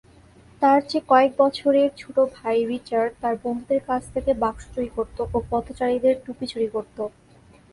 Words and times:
তার 0.61 0.79
চেয়ে 0.89 1.07
কয়েক 1.11 1.31
বছরের 1.39 1.89
ছোট 1.97 2.15
ভাই 2.35 2.57
রিচার্ড 2.71 3.11
তার 3.21 3.35
বন্ধুদের 3.43 3.81
কাছ 3.89 4.01
থেকে 4.13 4.31
বাক্স 4.43 4.63
চুরি 4.73 4.89
করত 4.97 5.17
ও 5.33 5.37
পথচারীদের 5.49 6.15
টুপি 6.23 6.45
চুরি 6.51 6.67
করত। 6.75 6.97